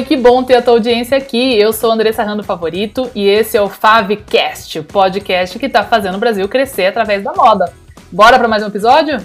[0.00, 1.58] Oi, que bom ter a tua audiência aqui.
[1.58, 6.14] Eu sou Andressa Rando Favorito e esse é o Favcast, o podcast que está fazendo
[6.14, 7.70] o Brasil crescer através da moda.
[8.10, 9.18] Bora para mais um episódio?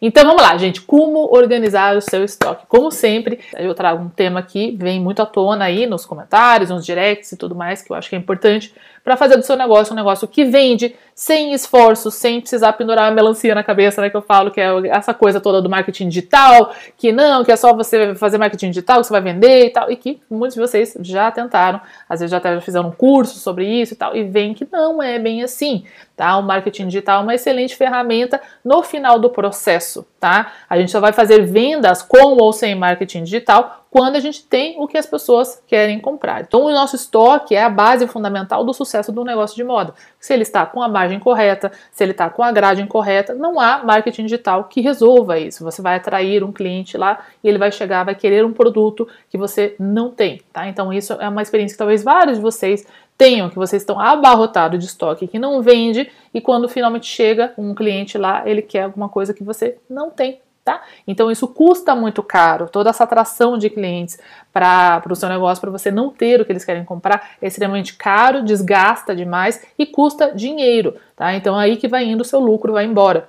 [0.00, 0.80] Então vamos lá, gente.
[0.80, 2.64] Como organizar o seu estoque?
[2.66, 6.86] Como sempre, eu trago um tema que vem muito à tona aí nos comentários, nos
[6.86, 9.92] directs e tudo mais, que eu acho que é importante para fazer do seu negócio
[9.92, 14.10] um negócio que vende sem esforço, sem precisar pendurar a melancia na cabeça, né?
[14.10, 17.56] Que eu falo que é essa coisa toda do marketing digital, que não, que é
[17.56, 20.60] só você fazer marketing digital que você vai vender e tal, e que muitos de
[20.60, 24.24] vocês já tentaram, às vezes já até fizeram um curso sobre isso e tal, e
[24.24, 25.84] veem que não é bem assim,
[26.16, 26.36] tá?
[26.38, 30.52] O marketing digital é uma excelente ferramenta no final do processo, tá?
[30.68, 34.74] A gente só vai fazer vendas com ou sem marketing digital quando a gente tem
[34.76, 36.40] o que as pessoas querem comprar.
[36.40, 39.94] Então, o nosso estoque é a base fundamental do sucesso do negócio de moda.
[40.18, 43.60] Se ele está com a margem correta, se ele está com a grade correta, não
[43.60, 45.62] há marketing digital que resolva isso.
[45.62, 49.38] Você vai atrair um cliente lá e ele vai chegar, vai querer um produto que
[49.38, 50.66] você não tem, tá?
[50.66, 52.84] Então, isso é uma experiência que talvez vários de vocês
[53.16, 57.72] tenham, que vocês estão abarrotados de estoque que não vende e quando finalmente chega um
[57.72, 60.82] cliente lá, ele quer alguma coisa que você não tem tá?
[61.06, 64.18] Então isso custa muito caro, toda essa atração de clientes
[64.52, 67.94] para o seu negócio, para você não ter o que eles querem comprar, é extremamente
[67.94, 71.34] caro, desgasta demais e custa dinheiro, tá?
[71.34, 73.28] Então aí que vai indo o seu lucro, vai embora.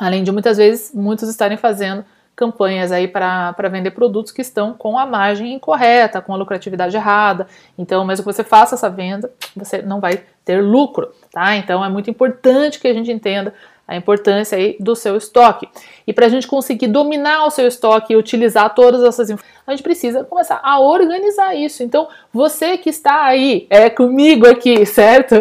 [0.00, 2.04] Além de muitas vezes muitos estarem fazendo
[2.36, 7.46] campanhas aí para vender produtos que estão com a margem incorreta, com a lucratividade errada.
[7.78, 11.54] Então, mesmo que você faça essa venda, você não vai ter lucro, tá?
[11.54, 13.54] Então, é muito importante que a gente entenda
[13.86, 15.68] a importância aí do seu estoque.
[16.06, 19.70] E para a gente conseguir dominar o seu estoque e utilizar todas essas informações, a
[19.72, 21.82] gente precisa começar a organizar isso.
[21.82, 25.34] Então, você que está aí é comigo aqui, certo?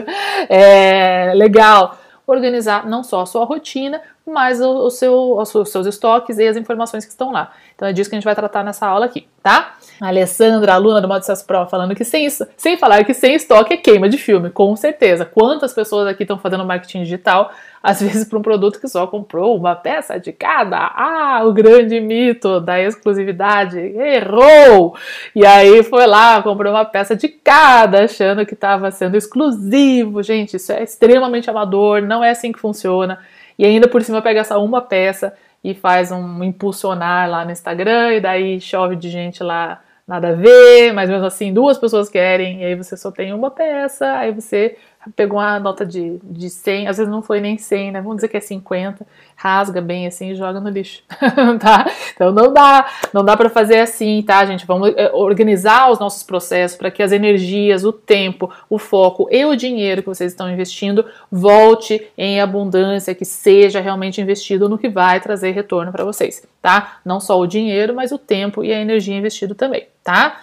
[0.50, 6.38] É legal organizar não só a sua rotina, mas o, o seu, os seus estoques
[6.38, 7.51] e as informações que estão lá.
[7.75, 9.75] Então é disso que a gente vai tratar nessa aula aqui, tá?
[10.01, 13.77] A Alessandra, aluna do Modo Pro, falando que sem, sem falar que sem estoque é
[13.77, 15.25] queima de filme, com certeza.
[15.25, 19.55] Quantas pessoas aqui estão fazendo marketing digital, às vezes para um produto que só comprou
[19.57, 20.77] uma peça de cada?
[20.77, 23.79] Ah, o grande mito da exclusividade.
[23.79, 24.95] Errou!
[25.35, 30.23] E aí foi lá, comprou uma peça de cada, achando que estava sendo exclusivo.
[30.23, 33.19] Gente, isso é extremamente amador, não é assim que funciona
[33.57, 35.33] e ainda por cima pega essa uma peça
[35.63, 40.34] e faz um impulsionar lá no Instagram, e daí chove de gente lá nada a
[40.34, 44.31] ver, mas mesmo assim duas pessoas querem, e aí você só tem uma peça, aí
[44.34, 44.78] você
[45.16, 48.02] pegou uma nota de, de 100, às vezes não foi nem 100, né?
[48.02, 49.06] Vamos dizer que é 50,
[49.36, 51.03] rasga bem assim e joga no lixo,
[51.59, 51.86] tá?
[52.14, 54.66] Então não dá, não dá para fazer assim, tá, gente?
[54.66, 59.46] Vamos eh, organizar os nossos processos para que as energias, o tempo, o foco e
[59.46, 64.90] o dinheiro que vocês estão investindo volte em abundância, que seja realmente investido no que
[64.90, 66.97] vai trazer retorno para vocês, tá?
[67.03, 70.40] Não só o dinheiro, mas o tempo e a energia investido também, tá?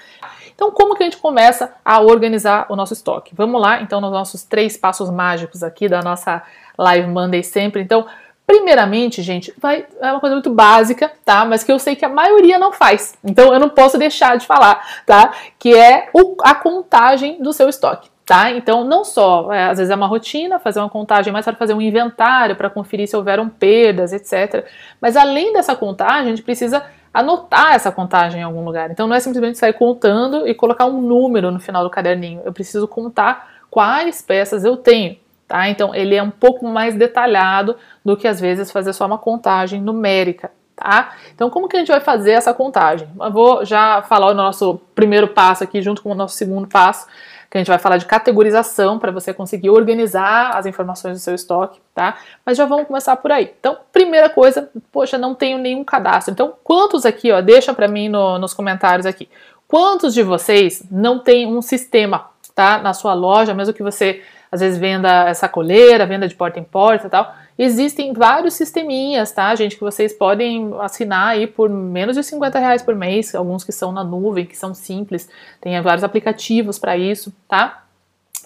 [0.60, 3.34] Então, como que a gente começa a organizar o nosso estoque?
[3.34, 6.42] Vamos lá, então, nos nossos três passos mágicos aqui da nossa
[6.76, 7.80] Live Monday sempre.
[7.80, 8.06] Então,
[8.46, 11.46] primeiramente, gente, vai, é uma coisa muito básica, tá?
[11.46, 13.14] Mas que eu sei que a maioria não faz.
[13.24, 15.32] Então, eu não posso deixar de falar, tá?
[15.58, 18.10] Que é o, a contagem do seu estoque.
[18.26, 18.50] Tá?
[18.52, 21.72] Então, não só, é, às vezes é uma rotina, fazer uma contagem, mas para fazer
[21.72, 24.66] um inventário, para conferir se houveram perdas, etc.
[25.00, 28.90] Mas além dessa contagem, a gente precisa anotar essa contagem em algum lugar.
[28.90, 32.42] Então não é simplesmente sair contando e colocar um número no final do caderninho.
[32.44, 35.16] Eu preciso contar quais peças eu tenho.
[35.46, 35.68] Tá?
[35.68, 39.80] Então ele é um pouco mais detalhado do que às vezes fazer só uma contagem
[39.80, 40.52] numérica.
[40.76, 41.12] Tá?
[41.34, 43.08] Então como que a gente vai fazer essa contagem?
[43.20, 47.06] Eu vou já falar o nosso primeiro passo aqui junto com o nosso segundo passo
[47.50, 51.34] que a gente vai falar de categorização para você conseguir organizar as informações do seu
[51.34, 52.16] estoque, tá?
[52.46, 53.52] Mas já vamos começar por aí.
[53.58, 56.32] Então, primeira coisa, poxa, não tenho nenhum cadastro.
[56.32, 59.28] Então, quantos aqui, ó, deixa para mim no, nos comentários aqui.
[59.66, 62.78] Quantos de vocês não tem um sistema, tá?
[62.78, 66.64] Na sua loja, mesmo que você às vezes venda essa coleira, venda de porta em
[66.64, 67.34] porta e tal.
[67.62, 72.80] Existem vários sisteminhas, tá, gente, que vocês podem assinar aí por menos de 50 reais
[72.80, 75.28] por mês, alguns que são na nuvem, que são simples,
[75.60, 77.84] tem vários aplicativos para isso, tá?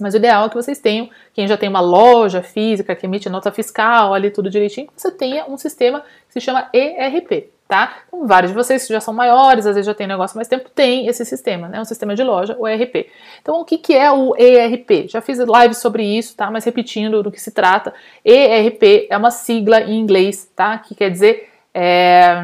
[0.01, 3.29] Mas o ideal é que vocês tenham, quem já tem uma loja física que emite
[3.29, 7.97] nota fiscal, ali tudo direitinho, que você tenha um sistema que se chama ERP, tá?
[8.07, 10.69] Então, vários de vocês que já são maiores, às vezes já tem negócio mais tempo,
[10.71, 11.81] tem esse sistema, né?
[11.81, 13.09] Um sistema de loja, o ERP.
[13.41, 15.09] Então, o que, que é o ERP?
[15.09, 16.51] Já fiz live sobre isso, tá?
[16.51, 17.95] Mas repetindo do que se trata,
[18.25, 20.79] ERP é uma sigla em inglês, tá?
[20.79, 22.35] Que quer dizer, é...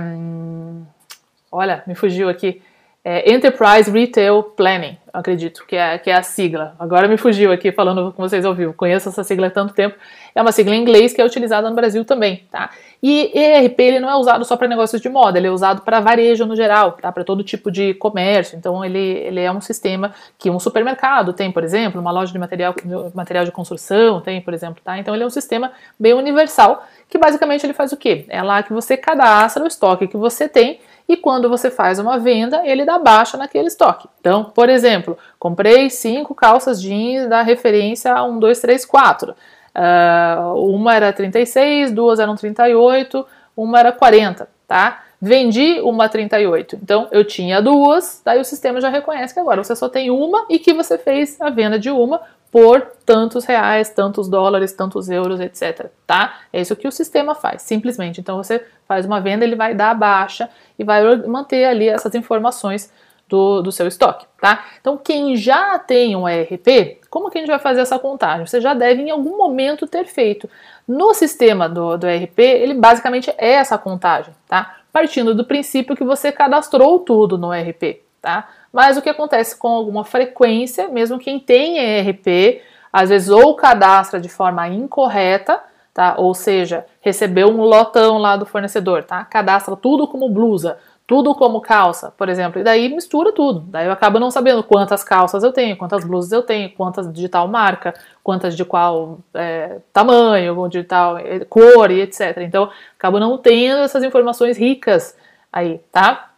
[1.53, 2.63] olha, me fugiu aqui,
[3.03, 6.77] é Enterprise Retail Planning, acredito que é, que é a sigla.
[6.79, 8.75] Agora me fugiu aqui falando com vocês ao vivo.
[8.75, 9.97] Conheço essa sigla há tanto tempo.
[10.35, 12.69] É uma sigla em inglês que é utilizada no Brasil também, tá?
[13.03, 15.99] E ERP ele não é usado só para negócios de moda, ele é usado para
[15.99, 17.11] varejo no geral, tá?
[17.11, 18.59] Para todo tipo de comércio.
[18.59, 22.39] Então ele, ele é um sistema que um supermercado tem, por exemplo, uma loja de
[22.39, 22.75] material,
[23.15, 24.99] material de construção tem, por exemplo, tá?
[24.99, 28.27] Então ele é um sistema bem universal que basicamente ele faz o quê?
[28.29, 32.21] É lá que você cadastra o estoque que você tem e quando você faz uma
[32.21, 34.07] venda, ele dá baixa naquele estoque.
[34.21, 39.33] Então, por exemplo, comprei cinco calças jeans da referência 1, 2, 3, 4.
[39.33, 43.27] Uh, uma era 36, duas eram 38,
[43.57, 45.03] uma era 40, tá?
[45.21, 46.79] Vendi uma 38.
[46.81, 50.47] Então eu tinha duas, daí o sistema já reconhece que agora você só tem uma
[50.49, 52.21] e que você fez a venda de uma
[52.51, 55.87] por tantos reais, tantos dólares, tantos euros, etc.
[56.07, 56.41] Tá?
[56.53, 58.21] É isso que o sistema faz, simplesmente.
[58.21, 60.49] Então você faz uma venda, ele vai dar a baixa
[60.79, 62.93] e vai manter ali essas informações
[63.31, 64.65] do, do seu estoque, tá?
[64.81, 68.45] Então quem já tem um ERP, como que a gente vai fazer essa contagem?
[68.45, 70.51] Você já deve em algum momento ter feito.
[70.87, 74.79] No sistema do, do ERP, ele basicamente é essa contagem, tá?
[74.93, 78.49] Partindo do princípio que você cadastrou tudo no ERP, tá?
[78.73, 82.63] Mas o que acontece com alguma frequência, mesmo quem tem ERP,
[82.93, 85.61] às vezes ou cadastra de forma incorreta,
[85.93, 86.15] tá?
[86.19, 89.25] Ou seja, recebeu um lotão lá do fornecedor, tá?
[89.25, 90.79] Cadastra tudo como blusa,
[91.11, 93.65] tudo como calça, por exemplo, e daí mistura tudo.
[93.67, 97.29] Daí eu acabo não sabendo quantas calças eu tenho, quantas blusas eu tenho, quantas de
[97.29, 97.93] tal marca,
[98.23, 102.39] quantas de qual é, tamanho, de tal é, cor e etc.
[102.43, 105.17] Então, acabo não tendo essas informações ricas
[105.53, 106.30] aí, tá?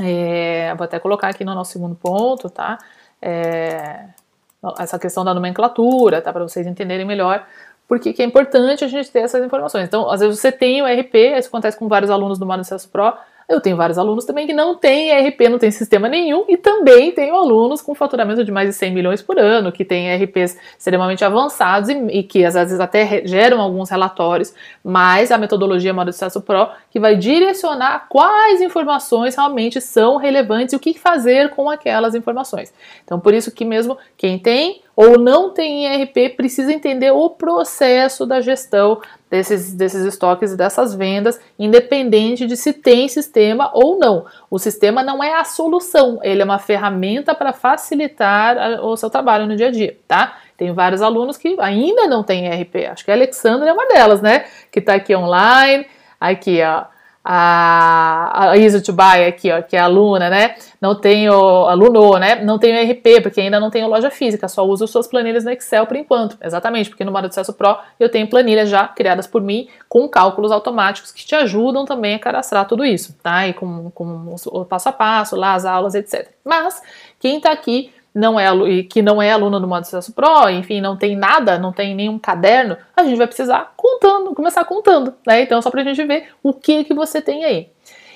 [0.00, 2.78] É, vou até colocar aqui no nosso segundo ponto, tá?
[3.22, 4.06] É,
[4.78, 6.32] essa questão da nomenclatura, tá?
[6.32, 7.46] Para vocês entenderem melhor
[7.86, 9.86] porque que é importante a gente ter essas informações.
[9.86, 12.88] Então, às vezes você tem o RP, isso acontece com vários alunos do Modo Acesso
[12.88, 13.12] Pro,
[13.48, 17.12] eu tenho vários alunos também que não têm ERP, não tem sistema nenhum, e também
[17.12, 21.24] tenho alunos com faturamento de mais de 100 milhões por ano, que têm ERPs extremamente
[21.24, 26.40] avançados e, e, que às vezes até geram alguns relatórios, mas a metodologia Modo Sucesso
[26.40, 32.14] Pro que vai direcionar quais informações realmente são relevantes e o que fazer com aquelas
[32.14, 32.72] informações.
[33.02, 38.24] Então, por isso que mesmo quem tem ou não tem ERP precisa entender o processo
[38.24, 39.00] da gestão
[39.34, 44.24] desses, desses estoques e dessas vendas, independente de se tem sistema ou não.
[44.48, 49.46] O sistema não é a solução, ele é uma ferramenta para facilitar o seu trabalho
[49.46, 50.36] no dia a dia, tá?
[50.56, 54.22] Tem vários alunos que ainda não têm ERP, acho que a Alexandra é uma delas,
[54.22, 54.44] né?
[54.70, 55.84] Que está aqui online,
[56.20, 56.93] aqui, ó
[57.24, 60.56] a, a to Buy aqui, ó, que é aluna, né?
[60.78, 62.44] Não tenho aluno, né?
[62.44, 65.86] Não tenho RP, porque ainda não tenho loja física, só uso suas planilhas no Excel
[65.86, 66.36] por enquanto.
[66.42, 70.06] Exatamente, porque no Modo de Acesso Pro eu tenho planilhas já criadas por mim com
[70.06, 73.48] cálculos automáticos que te ajudam também a cadastrar tudo isso, tá?
[73.48, 76.28] E com, com o passo a passo, lá as aulas, etc.
[76.44, 76.82] Mas
[77.18, 78.46] quem tá aqui não é
[78.84, 82.18] que não é aluno do modo sucesso pro, enfim, não tem nada, não tem nenhum
[82.18, 85.42] caderno, a gente vai precisar contando, começar contando, né?
[85.42, 87.68] Então só para a gente ver o que que você tem aí.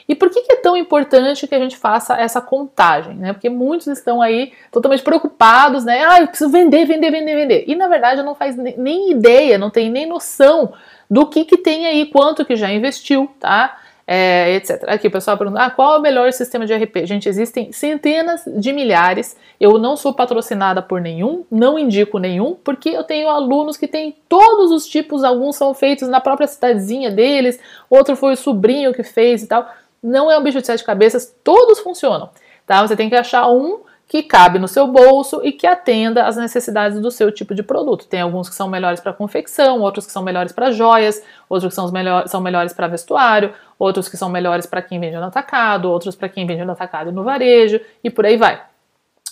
[0.08, 3.14] E por que, que, é tão importante que a gente faça essa contagem?
[3.14, 3.34] Né?
[3.34, 6.02] Porque muitos estão aí totalmente preocupados, né?
[6.02, 7.64] Ah, eu preciso vender, vender, vender, vender.
[7.66, 10.72] E na verdade não faz nem ideia, não tem nem noção
[11.10, 13.76] do que, que tem aí, quanto que já investiu, tá?
[14.10, 14.84] É, etc.
[14.86, 17.04] Aqui o pessoal pergunta: ah, qual é o melhor sistema de RP?
[17.04, 19.36] Gente, existem centenas de milhares.
[19.60, 24.16] Eu não sou patrocinada por nenhum, não indico nenhum, porque eu tenho alunos que têm
[24.26, 29.02] todos os tipos, alguns são feitos na própria cidadezinha deles, outro foi o sobrinho que
[29.02, 29.68] fez e tal.
[30.02, 32.30] Não é um bicho de sete cabeças, todos funcionam.
[32.66, 32.86] Tá?
[32.86, 36.98] Você tem que achar um que cabe no seu bolso e que atenda às necessidades
[36.98, 38.06] do seu tipo de produto.
[38.06, 41.74] Tem alguns que são melhores para confecção, outros que são melhores para joias, outros que
[41.74, 45.90] são, melhor, são melhores para vestuário, outros que são melhores para quem vende no atacado,
[45.90, 48.62] outros para quem vende no atacado no varejo e por aí vai.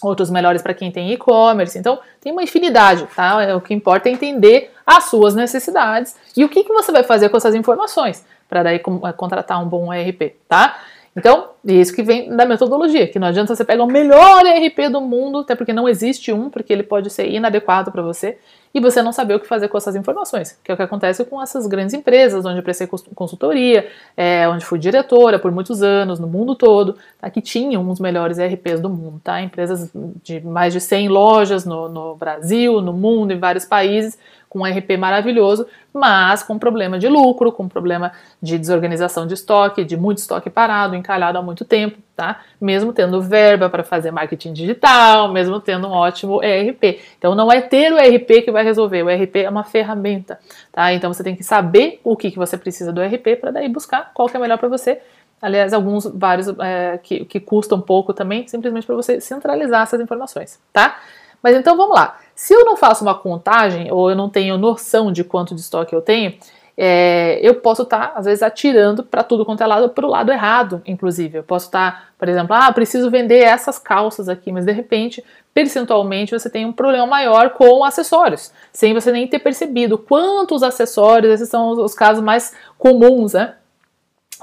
[0.03, 1.79] Outros melhores para quem tem e-commerce.
[1.79, 3.43] Então, tem uma infinidade, tá?
[3.43, 7.03] É, o que importa é entender as suas necessidades e o que, que você vai
[7.03, 8.79] fazer com essas informações para daí
[9.17, 10.77] contratar um bom ERP, tá?
[11.17, 15.01] Então, isso que vem da metodologia, que não adianta você pegar o melhor ERP do
[15.01, 18.37] mundo, até porque não existe um, porque ele pode ser inadequado para você,
[18.75, 21.25] e você não saber o que fazer com essas informações, que é o que acontece
[21.25, 26.21] com essas grandes empresas, onde eu prestei consultoria, é, onde fui diretora por muitos anos,
[26.21, 29.41] no mundo todo, tá, que tinham os melhores ERPs do mundo, tá?
[29.41, 29.91] Empresas
[30.23, 34.19] de mais de 100 lojas no, no Brasil, no mundo, em vários países,
[34.57, 39.85] com um RP maravilhoso, mas com problema de lucro, com problema de desorganização de estoque,
[39.85, 42.41] de muito estoque parado, encalhado há muito tempo, tá?
[42.59, 47.01] Mesmo tendo verba para fazer marketing digital, mesmo tendo um ótimo ERP.
[47.19, 50.39] Então não é ter o ERP que vai resolver, o ERP é uma ferramenta,
[50.73, 50.91] tá?
[50.95, 54.11] Então você tem que saber o que, que você precisa do ERP para daí buscar
[54.15, 55.03] qual que é melhor para você
[55.43, 60.59] aliás, alguns, vários é, que, que custam pouco também, simplesmente para você centralizar essas informações,
[60.73, 60.99] tá?
[61.43, 62.19] Mas então vamos lá.
[62.37, 65.95] Se eu não faço uma contagem ou eu não tenho noção de quanto de estoque
[65.95, 66.35] eu tenho,
[66.77, 70.11] é, eu posso estar, tá, às vezes, atirando para tudo quanto é lado, para o
[70.11, 71.39] lado errado, inclusive.
[71.39, 75.25] Eu posso estar, tá, por exemplo, ah, preciso vender essas calças aqui, mas de repente,
[75.55, 81.33] percentualmente, você tem um problema maior com acessórios, sem você nem ter percebido quantos acessórios,
[81.33, 83.55] esses são os, os casos mais comuns, né?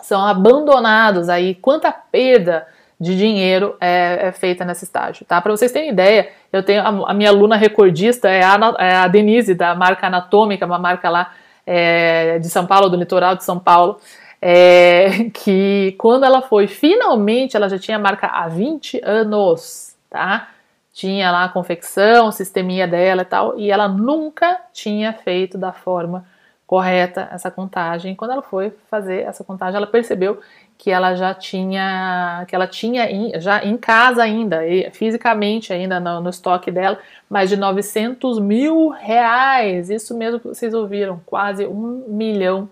[0.02, 2.68] São abandonados aí, quanta perda
[3.04, 5.42] de dinheiro é, é, feita nesse estágio, tá?
[5.42, 9.08] Para vocês terem ideia, eu tenho a, a minha aluna recordista é a, é a,
[9.10, 11.34] Denise da marca Anatômica, uma marca lá
[11.68, 14.00] é, de São Paulo, do litoral de São Paulo,
[14.42, 20.50] é, que quando ela foi, finalmente, ela já tinha marca há 20 anos, tá?
[20.94, 26.24] Tinha lá a confecção, sisteminha dela e tal, e ela nunca tinha feito da forma
[26.66, 28.16] correta essa contagem.
[28.16, 30.40] Quando ela foi fazer essa contagem, ela percebeu
[30.84, 34.60] que ela já tinha, que ela tinha in, já em casa ainda,
[34.92, 37.00] fisicamente ainda no, no, estoque dela,
[37.30, 39.90] mais de 900 mil reais.
[39.90, 42.68] Isso mesmo que vocês ouviram, quase um milhão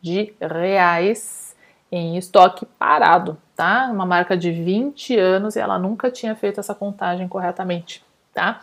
[0.00, 1.56] de reais
[1.90, 3.90] em estoque parado, tá?
[3.92, 8.60] Uma marca de 20 anos e ela nunca tinha feito essa contagem corretamente, tá?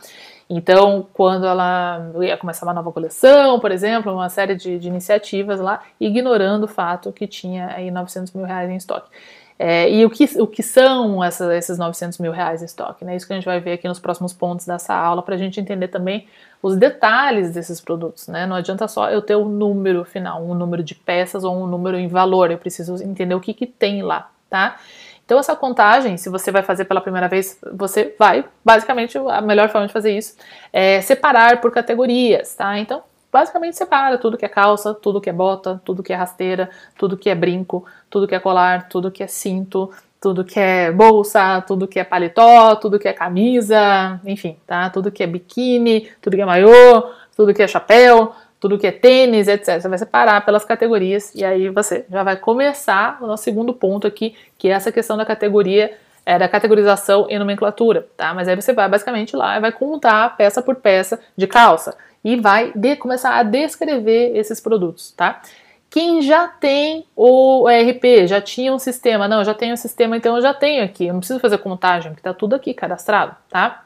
[0.50, 5.60] Então, quando ela ia começar uma nova coleção, por exemplo, uma série de, de iniciativas
[5.60, 9.10] lá, ignorando o fato que tinha aí 900 mil reais em estoque.
[9.58, 13.06] É, e o que, o que são essa, esses 900 mil reais em estoque?
[13.06, 13.16] Né?
[13.16, 15.60] Isso que a gente vai ver aqui nos próximos pontos dessa aula, para a gente
[15.60, 16.28] entender também
[16.62, 18.28] os detalhes desses produtos.
[18.28, 18.46] Né?
[18.46, 21.98] Não adianta só eu ter um número final, um número de peças ou um número
[21.98, 24.30] em valor, eu preciso entender o que, que tem lá.
[24.50, 24.78] Tá?
[25.26, 29.70] Então, essa contagem, se você vai fazer pela primeira vez, você vai, basicamente, a melhor
[29.70, 30.36] forma de fazer isso
[30.72, 32.78] é separar por categorias, tá?
[32.78, 33.02] Então,
[33.32, 37.18] basicamente separa tudo que é calça, tudo que é bota, tudo que é rasteira, tudo
[37.18, 39.92] que é brinco, tudo que é colar, tudo que é cinto,
[40.22, 44.90] tudo que é bolsa, tudo que é paletó, tudo que é camisa, enfim, tá?
[44.90, 48.34] Tudo que é biquíni, tudo que é maiô, tudo que é chapéu,
[48.66, 49.80] tudo que é tênis, etc.
[49.80, 54.08] Você vai separar pelas categorias e aí você já vai começar o nosso segundo ponto
[54.08, 55.96] aqui, que é essa questão da categoria,
[56.26, 58.34] é, da categorização e nomenclatura, tá?
[58.34, 62.38] Mas aí você vai basicamente lá e vai contar peça por peça de calça e
[62.38, 65.44] vai de, começar a descrever esses produtos, tá?
[65.88, 70.36] Quem já tem o ERP, já tinha um sistema, não, já tenho um sistema, então
[70.38, 73.84] eu já tenho aqui, eu não preciso fazer contagem, porque tá tudo aqui cadastrado, tá?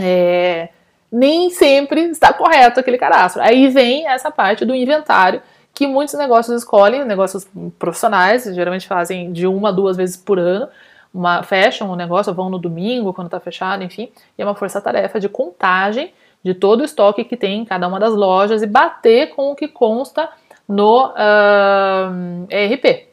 [0.00, 0.68] É,
[1.10, 3.42] nem sempre está correto aquele cadastro.
[3.42, 5.40] Aí vem essa parte do inventário
[5.74, 7.46] que muitos negócios escolhem, negócios
[7.78, 10.68] profissionais, geralmente fazem de uma a duas vezes por ano,
[11.12, 15.20] uma, fecham o negócio, vão no domingo, quando está fechado, enfim, e é uma força-tarefa
[15.20, 19.34] de contagem de todo o estoque que tem em cada uma das lojas e bater
[19.34, 20.30] com o que consta
[20.66, 23.08] no uh, ERP,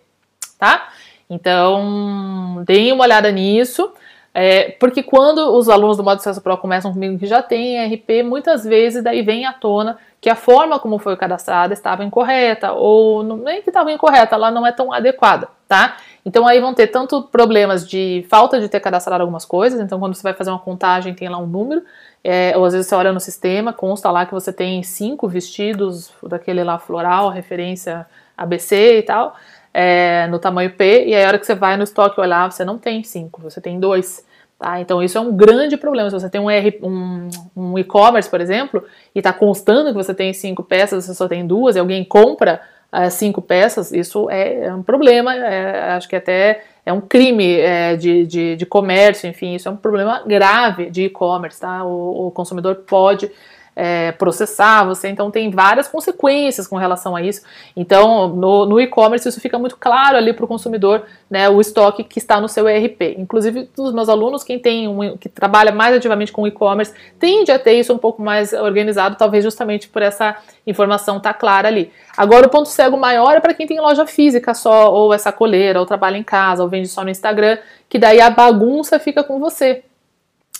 [0.57, 0.89] tá?
[1.29, 3.91] Então, deem uma olhada nisso.
[4.33, 8.23] É, porque quando os alunos do modo Acesso Pro começam comigo que já tem RP,
[8.23, 13.21] muitas vezes daí vem à tona que a forma como foi cadastrada estava incorreta, ou
[13.21, 15.97] não, nem que estava incorreta, ela não é tão adequada, tá?
[16.25, 20.15] Então aí vão ter tanto problemas de falta de ter cadastrado algumas coisas, então quando
[20.15, 21.83] você vai fazer uma contagem tem lá um número,
[22.23, 26.11] é, ou às vezes você olha no sistema, consta lá que você tem cinco vestidos
[26.23, 29.35] daquele lá floral, referência ABC e tal,
[29.73, 32.63] é, no tamanho P, e aí a hora que você vai no estoque olhar, você
[32.63, 34.25] não tem cinco, você tem dois.
[34.59, 34.79] Tá?
[34.79, 36.09] Então isso é um grande problema.
[36.09, 36.47] Se você tem um,
[36.87, 41.27] um, um e-commerce, por exemplo, e está constando que você tem cinco peças, você só
[41.27, 42.61] tem duas, e alguém compra
[42.93, 47.59] uh, cinco peças, isso é, é um problema, é, acho que até é um crime
[47.59, 51.83] é, de, de, de, comércio, enfim, isso é um problema grave de e-commerce, tá?
[51.83, 53.31] O, o consumidor pode
[53.75, 57.41] é, processar você, então tem várias consequências com relação a isso.
[57.75, 62.03] Então, no, no e-commerce, isso fica muito claro ali para o consumidor, né, o estoque
[62.03, 63.15] que está no seu ERP.
[63.17, 67.59] Inclusive, dos meus alunos, quem tem um, que trabalha mais ativamente com e-commerce, tende a
[67.59, 71.91] ter isso um pouco mais organizado, talvez justamente por essa informação estar tá clara ali.
[72.15, 75.79] Agora, o ponto cego maior é para quem tem loja física só, ou essa coleira,
[75.79, 77.57] ou trabalha em casa, ou vende só no Instagram,
[77.89, 79.83] que daí a bagunça fica com você.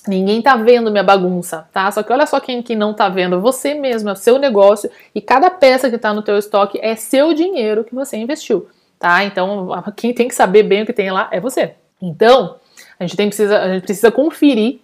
[0.08, 1.90] Ninguém tá vendo minha bagunça, tá?
[1.90, 4.90] Só que olha só quem que não tá vendo, você mesmo, é o seu negócio
[5.16, 8.68] e cada peça que tá no teu estoque é seu dinheiro que você investiu,
[9.00, 9.24] tá?
[9.24, 11.76] Então, quem tem que saber bem o que tem lá é você.
[12.02, 12.58] Então,
[13.00, 14.80] a gente, tem, precisa, a gente precisa conferir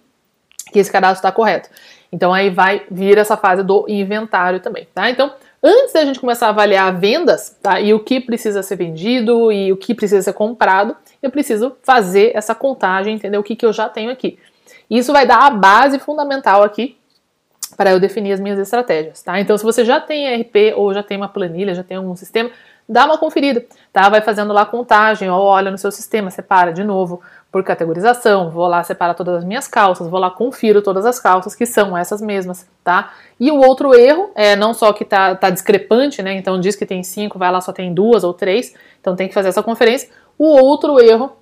[0.72, 1.68] que esse cadastro está correto.
[2.10, 5.10] Então, aí vai vir essa fase do inventário também, tá?
[5.10, 7.78] Então, antes da gente começar a avaliar vendas, tá?
[7.78, 12.32] E o que precisa ser vendido e o que precisa ser comprado, eu preciso fazer
[12.34, 14.38] essa contagem, entender o que, que eu já tenho aqui.
[14.90, 16.98] Isso vai dar a base fundamental aqui
[17.76, 19.38] para eu definir as minhas estratégias, tá?
[19.40, 22.50] Então, se você já tem ERP ou já tem uma planilha, já tem um sistema,
[22.88, 24.08] dá uma conferida, tá?
[24.08, 28.66] Vai fazendo lá contagem, ou olha no seu sistema, separa de novo por categorização, vou
[28.66, 32.20] lá separar todas as minhas calças, vou lá confiro todas as calças que são essas
[32.20, 33.12] mesmas, tá?
[33.38, 36.34] E o outro erro é não só que tá, tá discrepante, né?
[36.34, 39.34] Então diz que tem cinco, vai lá só tem duas ou três, então tem que
[39.34, 40.10] fazer essa conferência.
[40.36, 41.32] O outro erro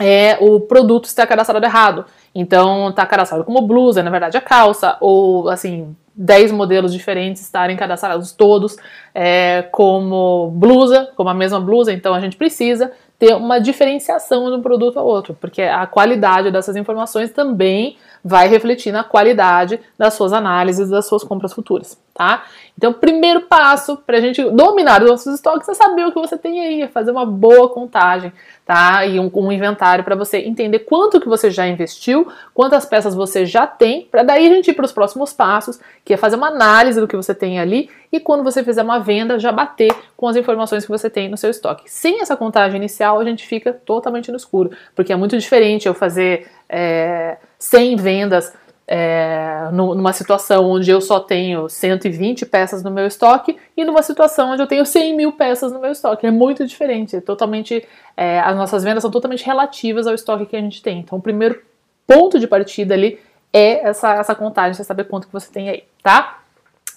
[0.00, 2.04] é o produto estar cadastrado errado.
[2.34, 7.76] Então tá cadastrado como blusa, na verdade é calça, ou assim, 10 modelos diferentes estarem
[7.76, 8.76] cadastrados todos
[9.14, 14.56] é, como blusa, como a mesma blusa, então a gente precisa ter uma diferenciação de
[14.56, 20.14] um produto ao outro, porque a qualidade dessas informações também vai refletir na qualidade das
[20.14, 22.44] suas análises das suas compras futuras, tá?
[22.76, 26.18] Então, o primeiro passo para a gente dominar os nossos estoques é saber o que
[26.18, 28.32] você tem aí, é fazer uma boa contagem,
[28.66, 29.06] tá?
[29.06, 33.46] E um, um inventário para você entender quanto que você já investiu, quantas peças você
[33.46, 36.48] já tem, para daí a gente ir para os próximos passos, que é fazer uma
[36.48, 40.26] análise do que você tem ali e quando você fizer uma venda, já bater com
[40.26, 41.84] as informações que você tem no seu estoque.
[41.86, 45.94] Sem essa contagem inicial, a gente fica totalmente no escuro, porque é muito diferente eu
[45.94, 48.52] fazer é, 100 vendas
[48.86, 54.50] é, numa situação onde eu só tenho 120 peças no meu estoque e numa situação
[54.52, 56.26] onde eu tenho 100 mil peças no meu estoque.
[56.26, 57.86] É muito diferente, é totalmente,
[58.16, 61.00] é, as nossas vendas são totalmente relativas ao estoque que a gente tem.
[61.00, 61.62] Então, o primeiro
[62.06, 63.18] ponto de partida ali
[63.52, 66.40] é essa, essa contagem, você saber quanto que você tem aí, tá?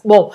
[0.04, 0.32] Bom,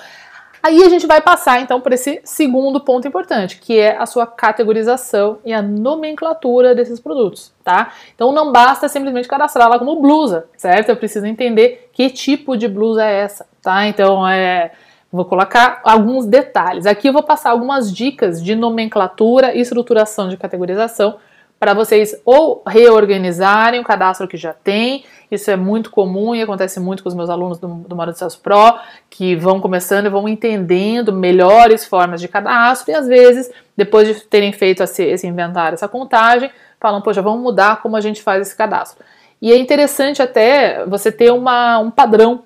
[0.63, 4.25] Aí a gente vai passar então para esse segundo ponto importante, que é a sua
[4.25, 7.91] categorização e a nomenclatura desses produtos, tá?
[8.15, 10.87] Então não basta simplesmente cadastrar lá como blusa, certo?
[10.87, 13.85] Eu preciso entender que tipo de blusa é essa, tá?
[13.87, 14.71] Então é
[15.13, 16.87] Vou colocar alguns detalhes.
[16.87, 21.17] Aqui eu vou passar algumas dicas de nomenclatura e estruturação de categorização
[21.63, 25.05] para vocês ou reorganizarem o cadastro que já tem.
[25.31, 28.19] Isso é muito comum e acontece muito com os meus alunos do, do Modo de
[28.19, 28.79] Celso Pro,
[29.09, 34.25] que vão começando e vão entendendo melhores formas de cadastro e às vezes, depois de
[34.25, 36.51] terem feito esse, esse inventário, essa contagem,
[36.81, 39.01] falam, poxa, vamos mudar como a gente faz esse cadastro.
[39.41, 42.43] E é interessante até você ter uma, um padrão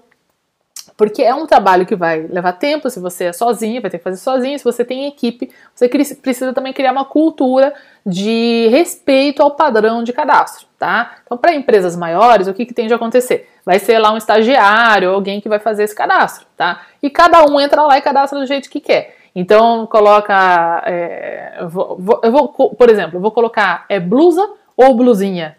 [0.98, 4.04] porque é um trabalho que vai levar tempo, se você é sozinho, vai ter que
[4.04, 7.72] fazer sozinho, se você tem equipe, você precisa também criar uma cultura
[8.08, 11.18] de respeito ao padrão de cadastro, tá?
[11.26, 13.50] Então, para empresas maiores, o que, que tem de acontecer?
[13.66, 16.84] Vai ser lá um estagiário, alguém que vai fazer esse cadastro, tá?
[17.04, 19.18] E cada um entra lá e cadastra do jeito que quer.
[19.36, 20.84] Então, coloca.
[20.86, 25.58] É, eu, vou, eu vou, por exemplo, eu vou colocar é blusa ou blusinha?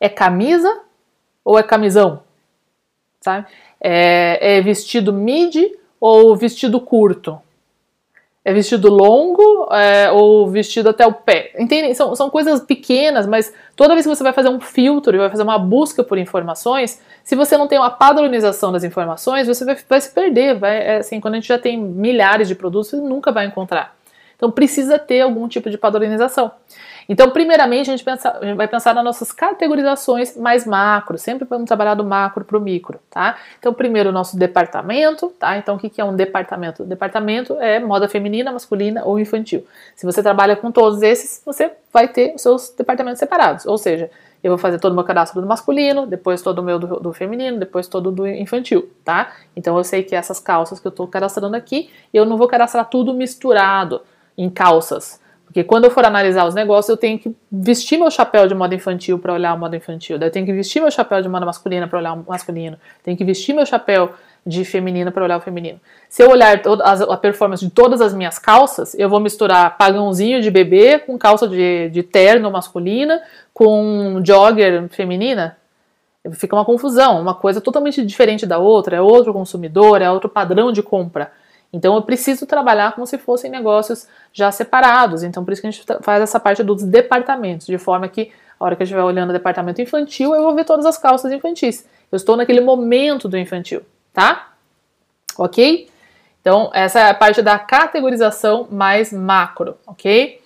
[0.00, 0.80] É camisa
[1.44, 2.24] ou é camisão?
[3.20, 3.46] Sabe?
[3.80, 7.40] É, é vestido midi ou vestido curto?
[8.42, 11.52] É vestido longo é, ou vestido até o pé?
[11.58, 11.92] Entendem?
[11.92, 15.28] São, são coisas pequenas, mas toda vez que você vai fazer um filtro e vai
[15.28, 19.76] fazer uma busca por informações, se você não tem uma padronização das informações, você vai,
[19.86, 20.58] vai se perder.
[20.58, 23.94] Vai, é, assim, quando a gente já tem milhares de produtos, você nunca vai encontrar.
[24.36, 26.50] Então precisa ter algum tipo de padronização.
[27.12, 31.44] Então, primeiramente, a gente, pensa, a gente vai pensar nas nossas categorizações mais macro, sempre
[31.44, 33.36] vamos trabalhar do macro para o micro, tá?
[33.58, 35.58] Então, primeiro o nosso departamento, tá?
[35.58, 36.84] Então, o que é um departamento?
[36.84, 39.66] departamento é moda feminina, masculina ou infantil.
[39.96, 44.08] Se você trabalha com todos esses, você vai ter os seus departamentos separados, ou seja,
[44.40, 47.12] eu vou fazer todo o meu cadastro do masculino, depois todo o meu do, do,
[47.12, 49.32] feminino, depois todo do infantil, tá?
[49.56, 52.88] Então eu sei que essas calças que eu estou cadastrando aqui, eu não vou cadastrar
[52.88, 54.00] tudo misturado
[54.38, 55.19] em calças.
[55.50, 58.72] Porque quando eu for analisar os negócios, eu tenho que vestir meu chapéu de moda
[58.72, 60.16] infantil para olhar o moda infantil.
[60.16, 62.78] Daí eu tenho que vestir meu chapéu de moda masculina para olhar o masculino.
[63.02, 64.12] Tenho que vestir meu chapéu
[64.46, 65.80] de feminino para olhar o feminino.
[66.08, 70.52] Se eu olhar a performance de todas as minhas calças, eu vou misturar pagãozinho de
[70.52, 73.20] bebê com calça de, de terno masculina
[73.52, 75.56] com jogger feminina.
[76.34, 80.70] Fica uma confusão, uma coisa totalmente diferente da outra, é outro consumidor, é outro padrão
[80.70, 81.32] de compra.
[81.72, 85.22] Então eu preciso trabalhar como se fossem negócios já separados.
[85.22, 88.64] Então por isso que a gente faz essa parte dos departamentos, de forma que a
[88.64, 91.86] hora que eu estiver olhando o departamento infantil, eu vou ver todas as calças infantis.
[92.10, 94.52] Eu estou naquele momento do infantil, tá?
[95.38, 95.88] Ok?
[96.40, 100.40] Então essa é a parte da categorização mais macro, ok?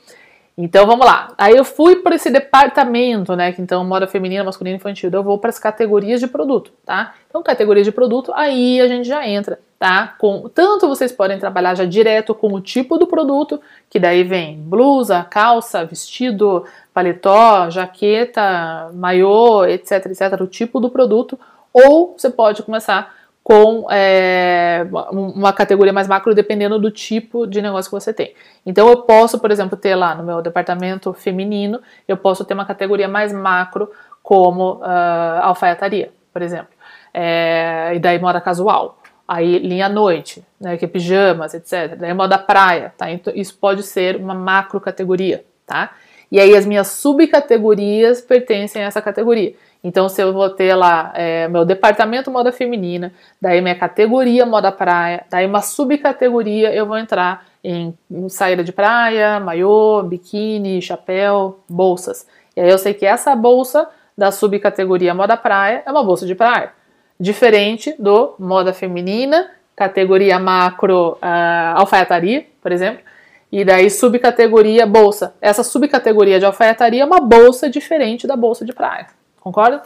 [0.57, 1.33] Então vamos lá.
[1.37, 3.51] Aí eu fui para esse departamento, né?
[3.53, 5.09] Que então moda feminina, masculina, infantil.
[5.09, 7.15] Então eu vou para as categorias de produto, tá?
[7.29, 10.15] Então categorias de produto, aí a gente já entra tá?
[10.17, 14.57] Com, tanto vocês podem trabalhar já direto com o tipo do produto, que daí vem
[14.59, 21.39] blusa, calça, vestido, paletó, jaqueta, maiô, etc, etc, o tipo do produto,
[21.71, 27.91] ou você pode começar com é, uma categoria mais macro, dependendo do tipo de negócio
[27.91, 28.33] que você tem.
[28.65, 32.65] Então, eu posso, por exemplo, ter lá no meu departamento feminino, eu posso ter uma
[32.65, 33.91] categoria mais macro,
[34.23, 36.73] como uh, alfaiataria, por exemplo,
[37.13, 41.97] é, e daí moda casual Aí linha noite, né, que é pijamas, etc.
[41.97, 43.11] Daí moda praia, tá?
[43.11, 45.93] Então isso pode ser uma macro categoria, tá?
[46.31, 49.55] E aí as minhas subcategorias pertencem a essa categoria.
[49.85, 54.73] Então, se eu vou ter lá é, meu departamento moda feminina, daí minha categoria moda
[54.73, 57.95] praia, daí uma subcategoria eu vou entrar em
[58.29, 62.27] saída de praia, maiô, biquíni, chapéu, bolsas.
[62.57, 66.35] E aí eu sei que essa bolsa da subcategoria moda praia é uma bolsa de
[66.35, 66.73] praia.
[67.19, 73.03] Diferente do moda feminina, categoria macro uh, alfaiataria, por exemplo,
[73.51, 75.35] e daí subcategoria bolsa.
[75.41, 79.07] Essa subcategoria de alfaiataria é uma bolsa diferente da bolsa de praia.
[79.41, 79.83] Concorda?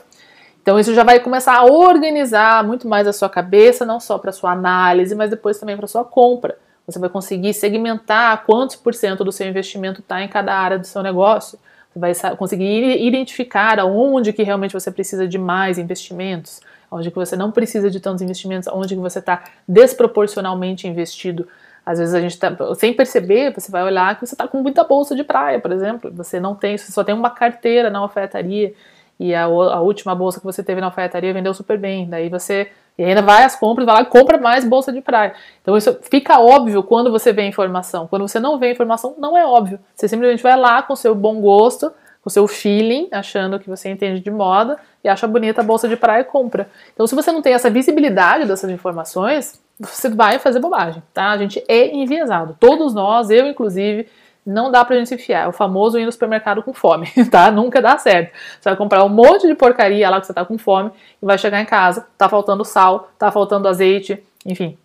[0.63, 4.33] Então isso já vai começar a organizar muito mais a sua cabeça, não só para
[4.33, 6.59] sua análise, mas depois também para sua compra.
[6.87, 10.87] Você vai conseguir segmentar quantos por cento do seu investimento está em cada área do
[10.87, 11.59] seu negócio.
[11.91, 17.37] Você vai conseguir identificar aonde que realmente você precisa de mais investimentos, onde que você
[17.37, 21.47] não precisa de tantos investimentos, onde que você está desproporcionalmente investido.
[21.85, 24.85] Às vezes a gente está, sem perceber, você vai olhar que você está com muita
[24.85, 26.11] bolsa de praia, por exemplo.
[26.15, 28.75] Você não tem, você só tem uma carteira na ofertaria
[29.19, 32.09] e a, a, última bolsa que você teve na alfaiataria vendeu super bem.
[32.09, 35.33] Daí você e ainda vai às compras, vai lá e compra mais bolsa de praia.
[35.63, 38.07] Então isso fica óbvio quando você vê a informação.
[38.07, 39.79] Quando você não vê a informação, não é óbvio.
[39.95, 44.21] Você simplesmente vai lá com seu bom gosto, com seu feeling, achando que você entende
[44.21, 46.69] de moda e acha bonita a bolsa de praia e compra.
[46.93, 51.31] Então se você não tem essa visibilidade dessas informações, você vai fazer bobagem, tá?
[51.31, 52.57] A gente é enviesado.
[52.59, 54.09] Todos nós, eu inclusive,
[54.45, 55.45] não dá pra gente se fiar.
[55.45, 57.51] É o famoso ir no supermercado com fome, tá?
[57.51, 58.33] Nunca dá certo.
[58.61, 60.91] Você vai comprar um monte de porcaria lá que você tá com fome
[61.23, 64.77] e vai chegar em casa, tá faltando sal, tá faltando azeite, enfim.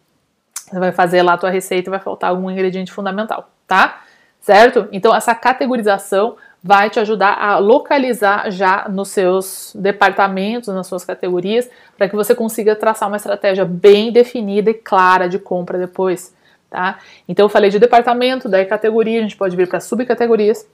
[0.54, 4.02] Você vai fazer lá a tua receita e vai faltar algum ingrediente fundamental, tá?
[4.42, 4.88] Certo?
[4.92, 11.70] Então essa categorização vai te ajudar a localizar já nos seus departamentos, nas suas categorias,
[11.98, 16.34] para que você consiga traçar uma estratégia bem definida e clara de compra depois.
[16.70, 17.00] Tá?
[17.28, 20.66] Então eu falei de departamento, daí categoria, a gente pode vir para subcategorias.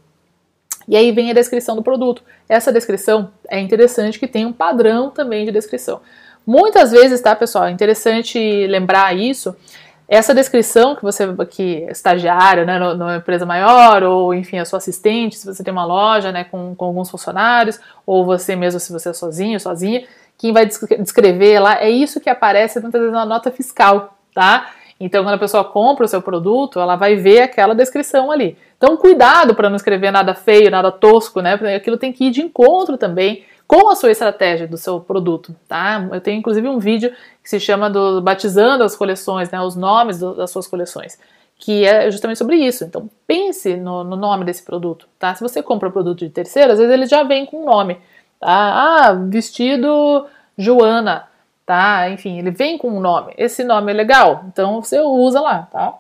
[0.88, 2.22] E aí vem a descrição do produto.
[2.48, 6.02] Essa descrição é interessante que tem um padrão também de descrição.
[6.46, 9.56] Muitas vezes, tá, pessoal, é interessante lembrar isso.
[10.10, 14.78] Essa descrição que você que é estagiária, né, numa empresa maior, ou enfim, a sua
[14.78, 18.92] assistente, se você tem uma loja, né, com, com alguns funcionários, ou você mesmo se
[18.92, 20.04] você é sozinho, sozinha,
[20.36, 24.72] quem vai descrever lá é isso que aparece muitas vezes na nota fiscal, tá?
[25.00, 28.58] Então, quando a pessoa compra o seu produto, ela vai ver aquela descrição ali.
[28.78, 31.56] Então, cuidado para não escrever nada feio, nada tosco, né?
[31.56, 35.56] Porque aquilo tem que ir de encontro também com a sua estratégia do seu produto,
[35.68, 36.10] tá?
[36.12, 39.62] Eu tenho inclusive um vídeo que se chama do batizando as coleções, né?
[39.62, 41.20] Os nomes do, das suas coleções,
[41.56, 42.84] que é justamente sobre isso.
[42.84, 45.36] Então, pense no, no nome desse produto, tá?
[45.36, 48.00] Se você compra um produto de terceiro, às vezes ele já vem com um nome,
[48.40, 48.48] tá?
[48.50, 50.26] Ah, vestido
[50.58, 51.30] Joana
[51.70, 52.10] tá?
[52.10, 53.32] Enfim, ele vem com um nome.
[53.38, 55.94] Esse nome é legal, então você usa lá, tá?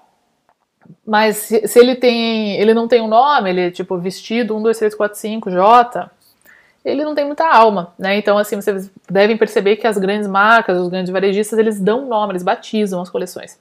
[1.06, 4.64] Mas se, se ele tem, ele não tem um nome, ele é tipo vestido 1,
[4.64, 6.10] 2, 3, 4, 5, J,
[6.89, 8.17] ele não tem muita alma, né?
[8.17, 12.34] Então, assim, vocês devem perceber que as grandes marcas, os grandes varejistas, eles dão nome,
[12.34, 13.60] eles batizam as coleções.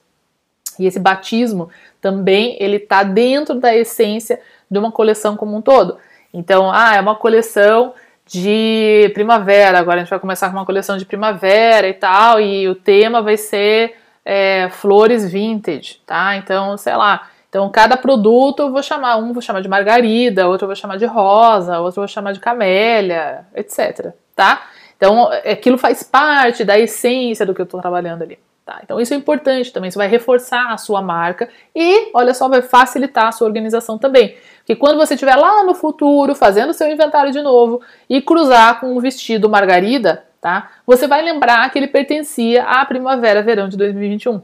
[0.79, 1.69] E esse batismo
[2.01, 5.99] também, ele tá dentro da essência de uma coleção como um todo.
[6.33, 7.95] Então, ah, é uma coleção
[8.27, 9.79] de primavera.
[9.79, 13.23] Agora a gente vai começar com uma coleção de primavera e tal, e o tema
[13.23, 16.37] vai ser é, flores vintage, tá?
[16.37, 17.29] Então, sei lá.
[17.49, 20.99] Então, cada produto eu vou chamar, um vou chamar de margarida, outro eu vou chamar
[20.99, 24.67] de rosa, outro eu vou chamar de camélia, etc, tá?
[24.97, 28.39] Então, aquilo faz parte da essência do que eu estou trabalhando ali.
[28.69, 28.81] Tá?
[28.85, 32.61] Então isso é importante também, isso vai reforçar a sua marca e, olha só, vai
[32.61, 34.37] facilitar a sua organização também.
[34.59, 37.81] Porque quando você estiver lá no futuro fazendo seu inventário de novo
[38.11, 40.71] e cruzar com o vestido Margarida, tá?
[40.87, 44.43] Você vai lembrar que ele pertencia à primavera-verão de 2021.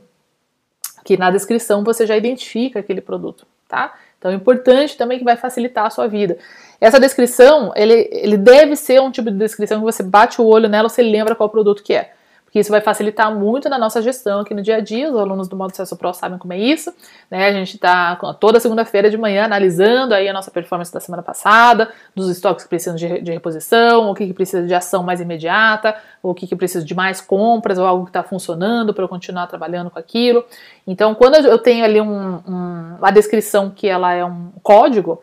[1.04, 3.94] Que na descrição você já identifica aquele produto, tá?
[4.18, 6.38] Então é importante também que vai facilitar a sua vida.
[6.80, 10.68] Essa descrição, ele, ele deve ser um tipo de descrição que você bate o olho
[10.68, 12.13] nela, você lembra qual produto que é
[12.54, 15.10] que isso vai facilitar muito na nossa gestão aqui no dia a dia.
[15.10, 16.94] Os alunos do Modo Acesso Pro sabem como é isso.
[17.28, 17.48] Né?
[17.48, 21.90] A gente está toda segunda-feira de manhã analisando aí a nossa performance da semana passada,
[22.14, 25.96] dos estoques que precisam de, de reposição, o que, que, precisa de ação mais imediata,
[26.22, 29.48] o que, que precisa de mais compras, ou algo que está funcionando para eu continuar
[29.48, 30.44] trabalhando com aquilo.
[30.86, 35.20] Então, quando eu tenho ali um, um, a descrição que ela é um código,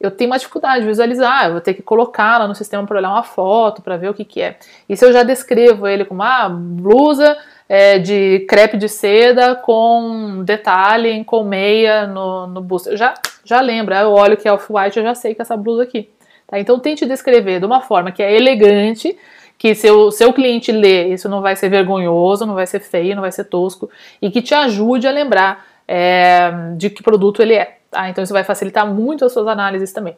[0.00, 2.96] eu tenho uma dificuldade de visualizar, eu vou ter que colocar lá no sistema para
[2.96, 4.56] olhar uma foto, para ver o que, que é.
[4.88, 7.36] E se eu já descrevo ele como uma blusa
[7.68, 13.12] é, de crepe de seda com detalhe em colmeia no, no busto, eu já,
[13.44, 16.08] já lembro, eu olho que é off-white, eu já sei que é essa blusa aqui.
[16.46, 16.58] Tá?
[16.58, 19.14] Então tente descrever de uma forma que é elegante,
[19.58, 23.20] que seu, seu cliente lê, isso não vai ser vergonhoso, não vai ser feio, não
[23.20, 23.90] vai ser tosco,
[24.22, 27.79] e que te ajude a lembrar é, de que produto ele é.
[27.90, 28.08] Tá?
[28.08, 30.16] Então isso vai facilitar muito as suas análises também.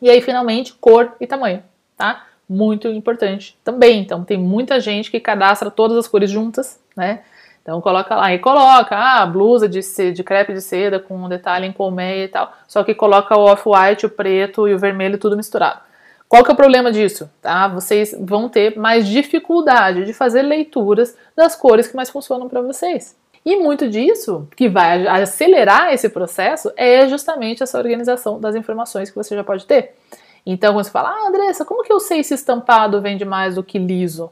[0.00, 1.62] E aí, finalmente, cor e tamanho,
[1.96, 2.26] tá?
[2.48, 4.00] Muito importante também.
[4.00, 7.22] Então, tem muita gente que cadastra todas as cores juntas, né?
[7.62, 9.80] Então coloca lá e coloca ah, blusa de,
[10.12, 13.44] de crepe de seda com um detalhe em colmeia e tal, só que coloca o
[13.44, 15.80] off-white, o preto e o vermelho tudo misturado.
[16.28, 17.30] Qual que é o problema disso?
[17.40, 17.68] Tá?
[17.68, 23.16] Vocês vão ter mais dificuldade de fazer leituras das cores que mais funcionam para vocês.
[23.44, 29.16] E muito disso, que vai acelerar esse processo, é justamente essa organização das informações que
[29.16, 29.94] você já pode ter.
[30.46, 33.62] Então, quando você fala, ah, Andressa, como que eu sei se estampado vende mais do
[33.62, 34.30] que liso?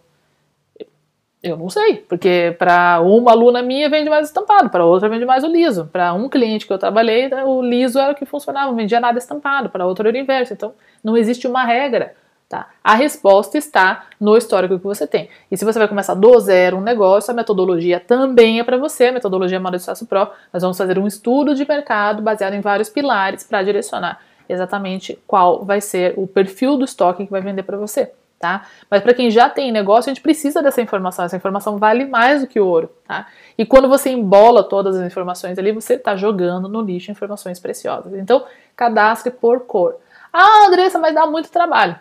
[1.42, 5.42] Eu não sei, porque para uma aluna minha vende mais estampado, para outra vende mais
[5.42, 5.88] o liso.
[5.90, 9.18] Para um cliente que eu trabalhei, o liso era o que funcionava, não vendia nada
[9.18, 10.52] estampado, para outro era o inverso.
[10.52, 12.14] Então, não existe uma regra.
[12.50, 12.66] Tá?
[12.82, 15.28] A resposta está no histórico que você tem.
[15.48, 19.06] E se você vai começar do zero um negócio, a metodologia também é para você,
[19.06, 20.28] a metodologia Moda de Sucesso Pro.
[20.52, 25.64] Nós vamos fazer um estudo de mercado baseado em vários pilares para direcionar exatamente qual
[25.64, 28.66] vai ser o perfil do estoque que vai vender para você tá?
[28.90, 31.26] Mas para quem já tem negócio, a gente precisa dessa informação.
[31.26, 33.26] Essa informação vale mais do que ouro, tá?
[33.56, 38.14] E quando você embola todas as informações ali, você está jogando no lixo informações preciosas.
[38.14, 39.96] Então, cadastre por cor.
[40.32, 41.98] Ah, Andressa, mas dá muito trabalho.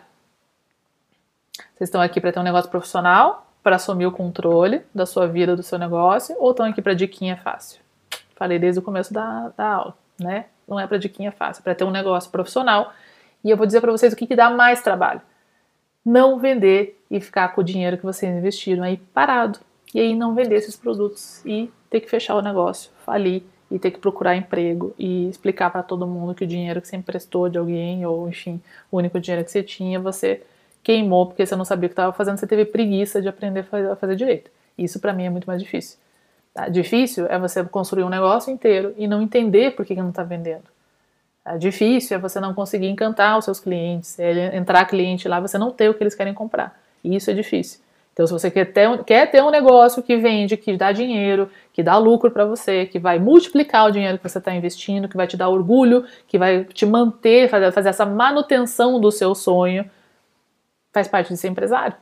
[1.80, 5.56] Vocês estão aqui para ter um negócio profissional, para assumir o controle da sua vida,
[5.56, 7.80] do seu negócio, ou estão aqui para diquinha fácil?
[8.36, 10.44] Falei desde o começo da, da aula, né?
[10.68, 12.92] Não é para diquinha fácil, é para ter um negócio profissional.
[13.42, 15.22] E eu vou dizer para vocês o que, que dá mais trabalho
[16.04, 19.58] não vender e ficar com o dinheiro que vocês investiram aí parado.
[19.94, 23.90] E aí não vender esses produtos e ter que fechar o negócio, falir e ter
[23.90, 27.56] que procurar emprego e explicar para todo mundo que o dinheiro que você emprestou de
[27.56, 28.60] alguém ou enfim,
[28.92, 30.42] o único dinheiro que você tinha, você
[30.82, 33.96] queimou porque você não sabia o que estava fazendo, você teve preguiça de aprender a
[33.96, 34.50] fazer direito.
[34.76, 35.98] Isso para mim é muito mais difícil.
[36.54, 36.68] Tá?
[36.68, 40.22] Difícil é você construir um negócio inteiro e não entender por que, que não está
[40.22, 40.64] vendendo.
[41.44, 45.58] É difícil é você não conseguir encantar os seus clientes, é entrar cliente lá, você
[45.58, 46.78] não ter o que eles querem comprar.
[47.02, 47.80] Isso é difícil.
[48.12, 51.48] Então, se você quer ter, um, quer ter um negócio que vende, que dá dinheiro,
[51.72, 55.16] que dá lucro para você, que vai multiplicar o dinheiro que você está investindo, que
[55.16, 59.88] vai te dar orgulho, que vai te manter, fazer, fazer essa manutenção do seu sonho,
[60.92, 61.96] faz parte de ser empresário,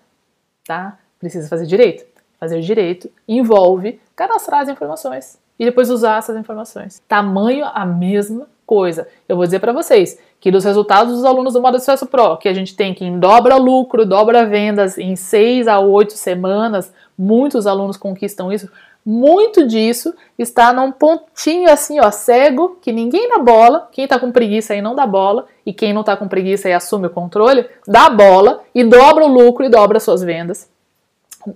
[0.66, 0.98] tá?
[1.18, 2.06] Precisa fazer direito.
[2.38, 7.02] Fazer direito envolve cadastrar as informações e depois usar essas informações.
[7.08, 9.08] Tamanho a mesma coisa.
[9.28, 12.48] Eu vou dizer para vocês que dos resultados dos alunos do Modo Sucesso Pro, que
[12.48, 17.96] a gente tem que dobra lucro, dobra vendas em seis a oito semanas, muitos alunos
[17.96, 18.70] conquistam isso.
[19.10, 23.88] Muito disso está num pontinho assim, ó, cego, que ninguém dá bola.
[23.90, 26.74] Quem tá com preguiça aí não dá bola, e quem não tá com preguiça e
[26.74, 30.70] assume o controle, dá bola e dobra o lucro e dobra suas vendas.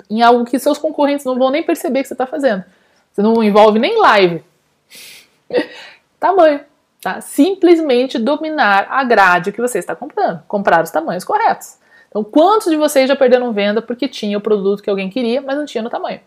[0.08, 2.64] Em algo que seus concorrentes não vão nem perceber que você está fazendo.
[3.12, 4.42] Você não envolve nem live.
[6.18, 6.60] Tamanho.
[7.02, 7.20] Tá?
[7.20, 11.76] Simplesmente dominar a grade que você está comprando, comprar os tamanhos corretos.
[12.08, 15.58] Então, quantos de vocês já perderam venda porque tinha o produto que alguém queria, mas
[15.58, 16.20] não tinha no tamanho?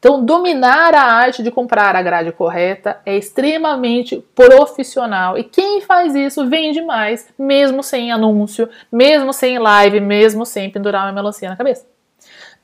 [0.00, 5.36] Então, dominar a arte de comprar a grade correta é extremamente profissional.
[5.36, 11.04] E quem faz isso vende mais, mesmo sem anúncio, mesmo sem live, mesmo sem pendurar
[11.04, 11.86] uma melancia na cabeça.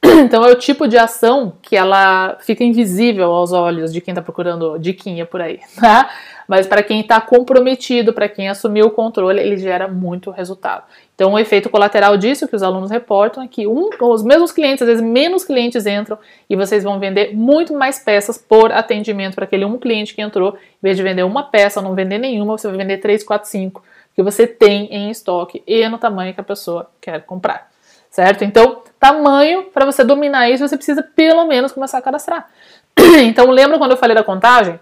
[0.24, 4.22] Então é o tipo de ação que ela fica invisível aos olhos de quem está
[4.22, 6.08] procurando diquinha por aí, tá?
[6.46, 10.84] Mas para quem está comprometido, para quem assumiu o controle, ele gera muito resultado.
[11.14, 14.82] Então o efeito colateral disso que os alunos reportam é que um, os mesmos clientes,
[14.82, 19.44] às vezes menos clientes entram e vocês vão vender muito mais peças por atendimento para
[19.44, 22.68] aquele um cliente que entrou, em vez de vender uma peça, não vender nenhuma, você
[22.68, 23.82] vai vender três, quatro, cinco
[24.14, 27.68] que você tem em estoque e no tamanho que a pessoa quer comprar
[28.16, 28.44] certo?
[28.44, 32.48] Então, tamanho, para você dominar isso, você precisa pelo menos começar a cadastrar.
[33.20, 34.80] Então, lembra quando eu falei da contagem?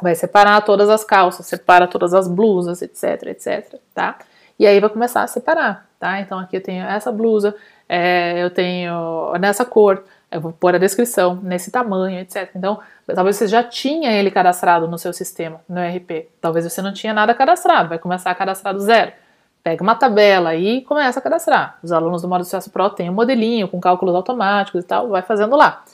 [0.00, 4.18] Vai separar todas as calças, separa todas as blusas, etc, etc, tá?
[4.58, 6.20] E aí vai começar a separar, tá?
[6.20, 7.54] Então, aqui eu tenho essa blusa,
[7.88, 12.50] é, eu tenho nessa cor, eu vou pôr a descrição, nesse tamanho, etc.
[12.54, 12.78] Então,
[13.14, 16.28] talvez você já tinha ele cadastrado no seu sistema, no RP.
[16.40, 19.12] Talvez você não tinha nada cadastrado, vai começar a cadastrar do zero
[19.68, 21.78] pega uma tabela e começa a cadastrar.
[21.82, 25.22] Os alunos do Modo Sucesso Pro têm um modelinho com cálculos automáticos e tal, vai
[25.22, 25.84] fazendo lá.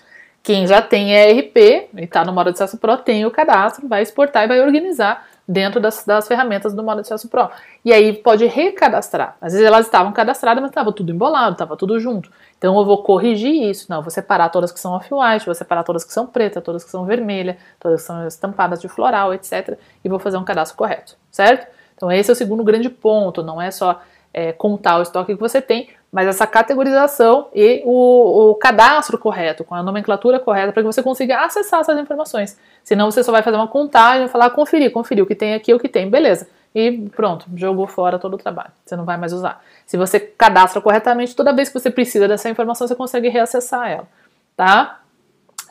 [0.45, 4.45] Quem já tem ERP e está no Modo Sucesso Pro tem o cadastro, vai exportar
[4.45, 7.49] e vai organizar dentro das, das ferramentas do Modo Sucesso Pro.
[7.83, 9.39] E aí pode recadastrar.
[9.41, 12.31] Às vezes elas estavam cadastradas, mas estava tudo embolado, estava tudo junto.
[12.59, 13.87] Então eu vou corrigir isso.
[13.89, 16.91] Não, vou separar todas que são off-white, vou separar todas que são preta, todas que
[16.91, 19.79] são vermelha, todas que são estampadas de floral, etc.
[20.05, 21.67] E vou fazer um cadastro correto, certo?
[21.97, 23.99] Então, esse é o segundo grande ponto, não é só
[24.35, 29.65] é, contar o estoque que você tem, mas essa categorização e o, o cadastro correto,
[29.65, 32.57] com a nomenclatura correta, para que você consiga acessar essas informações.
[32.85, 35.75] Senão você só vai fazer uma contagem e falar, conferir, conferir o que tem aqui,
[35.75, 36.47] o que tem, beleza.
[36.73, 38.71] E pronto, jogou fora todo o trabalho.
[38.85, 39.61] Você não vai mais usar.
[39.85, 44.07] Se você cadastra corretamente, toda vez que você precisa dessa informação, você consegue reacessar ela,
[44.57, 45.01] tá?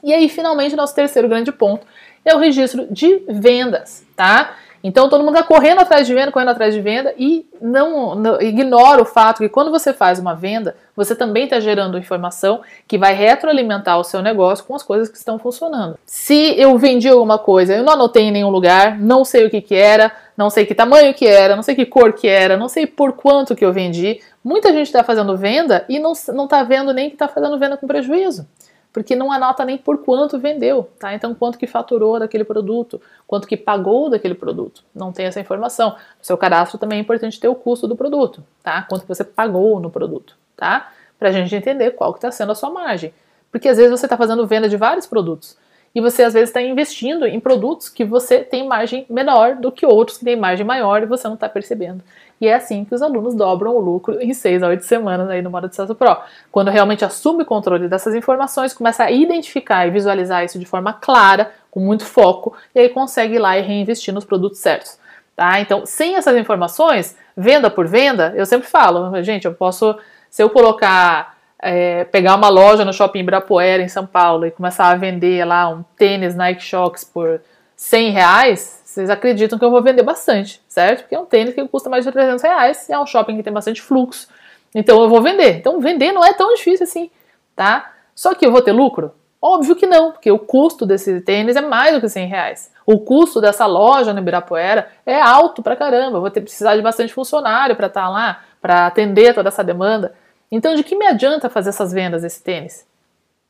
[0.03, 1.88] E aí, finalmente, nosso terceiro grande ponto
[2.25, 4.58] é o registro de vendas, tá?
[4.84, 8.41] Então todo mundo está correndo atrás de venda, correndo atrás de venda e não, não,
[8.41, 12.98] ignora o fato que quando você faz uma venda, você também está gerando informação que
[12.98, 15.98] vai retroalimentar o seu negócio com as coisas que estão funcionando.
[16.06, 19.62] Se eu vendi alguma coisa, eu não anotei em nenhum lugar, não sei o que,
[19.62, 22.67] que era, não sei que tamanho que era, não sei que cor que era, não
[22.67, 24.19] sei por quanto que eu vendi.
[24.43, 27.88] Muita gente está fazendo venda e não está vendo nem que está fazendo venda com
[27.88, 28.46] prejuízo
[28.93, 31.13] porque não anota nem por quanto vendeu, tá?
[31.15, 34.84] Então, quanto que faturou daquele produto, quanto que pagou daquele produto.
[34.93, 35.89] Não tem essa informação.
[35.89, 38.84] No seu cadastro também é importante ter o custo do produto, tá?
[38.84, 40.91] Quanto você pagou no produto, tá?
[41.17, 43.12] Pra gente entender qual que está sendo a sua margem.
[43.51, 45.58] Porque às vezes você está fazendo venda de vários produtos
[45.95, 49.86] e você às vezes está investindo em produtos que você tem margem menor do que
[49.86, 52.03] outros que têm margem maior e você não está percebendo.
[52.41, 55.41] E é assim que os alunos dobram o lucro em seis a oito semanas aí
[55.41, 56.17] no modo de Sucesso Pro.
[56.51, 60.91] Quando realmente assume o controle dessas informações, começa a identificar e visualizar isso de forma
[60.93, 64.99] clara, com muito foco, e aí consegue ir lá e reinvestir nos produtos certos.
[65.36, 65.60] Tá?
[65.62, 69.95] Então, sem essas informações, venda por venda, eu sempre falo, gente, eu posso,
[70.29, 71.33] se eu colocar
[71.63, 75.69] é, pegar uma loja no shopping Ibirapuera, em São Paulo, e começar a vender lá
[75.69, 77.41] um tênis Nike Shox por
[77.76, 81.02] 100 reais, vocês acreditam que eu vou vender bastante, certo?
[81.02, 83.54] Porque é um tênis que custa mais de 300 reais, é um shopping que tem
[83.54, 84.28] bastante fluxo,
[84.76, 85.58] então eu vou vender.
[85.58, 87.10] Então vender não é tão difícil assim,
[87.56, 87.93] tá?
[88.13, 89.13] Só que eu vou ter lucro?
[89.41, 92.71] Óbvio que não, porque o custo desse tênis é mais do que 100 reais.
[92.86, 96.17] O custo dessa loja no Ibirapuera é alto pra caramba.
[96.17, 99.63] Eu vou ter precisar de bastante funcionário para estar tá lá, para atender toda essa
[99.63, 100.13] demanda.
[100.56, 102.86] Então, de que me adianta fazer essas vendas desse tênis?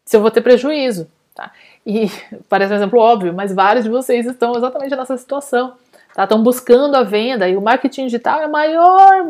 [0.06, 1.52] Se eu vou ter prejuízo, tá?
[1.86, 2.10] E
[2.48, 5.74] parece um exemplo óbvio, mas vários de vocês estão exatamente nessa situação.
[6.16, 6.24] Tá?
[6.24, 9.26] Estão buscando a venda e o marketing digital é a maior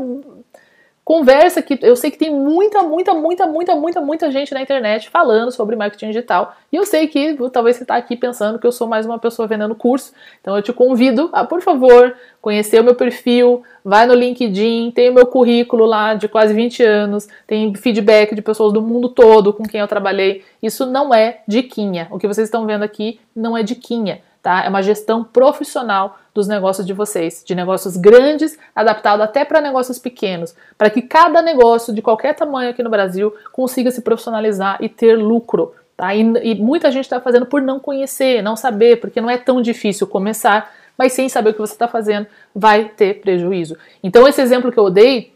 [1.03, 5.09] conversa que eu sei que tem muita, muita, muita, muita, muita, muita gente na internet
[5.09, 6.55] falando sobre marketing digital.
[6.71, 9.47] E eu sei que talvez você está aqui pensando que eu sou mais uma pessoa
[9.47, 10.13] vendendo curso.
[10.39, 15.09] Então eu te convido a, por favor, conhecer o meu perfil, vai no LinkedIn, tem
[15.09, 19.53] o meu currículo lá de quase 20 anos, tem feedback de pessoas do mundo todo
[19.53, 20.43] com quem eu trabalhei.
[20.61, 22.07] Isso não é diquinha.
[22.11, 24.65] O que vocês estão vendo aqui não é diquinha tá?
[24.65, 29.97] É uma gestão profissional dos negócios de vocês, de negócios grandes, adaptado até para negócios
[29.97, 34.89] pequenos, para que cada negócio de qualquer tamanho aqui no Brasil consiga se profissionalizar e
[34.89, 35.73] ter lucro.
[35.95, 36.13] Tá?
[36.13, 39.61] E, e muita gente está fazendo por não conhecer, não saber, porque não é tão
[39.61, 43.77] difícil começar, mas sem saber o que você está fazendo, vai ter prejuízo.
[44.03, 45.33] Então, esse exemplo que eu dei